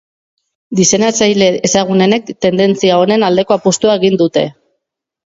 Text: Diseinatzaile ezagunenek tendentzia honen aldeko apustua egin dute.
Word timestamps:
Diseinatzaile 0.77 1.49
ezagunenek 1.67 2.31
tendentzia 2.45 2.95
honen 3.01 3.25
aldeko 3.27 3.57
apustua 3.57 3.93
egin 4.01 4.17
dute. 4.23 4.45